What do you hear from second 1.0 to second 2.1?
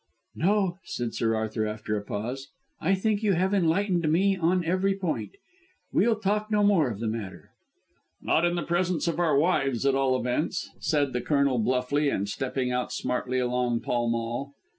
Sir Arthur after a